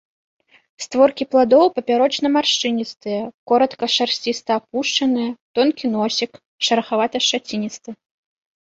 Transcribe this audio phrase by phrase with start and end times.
[0.83, 3.21] Створкі пладоў папярочна-маршчыністыя,
[3.53, 5.29] коратка шарсціста-апушаныя,
[5.61, 6.31] тонкі носік,
[6.71, 7.89] шарахавата-шчаціністы.